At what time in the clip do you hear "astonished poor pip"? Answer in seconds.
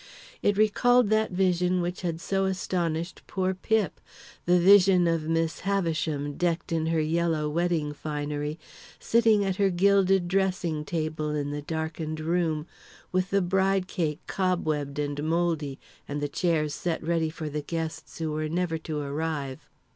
2.45-4.01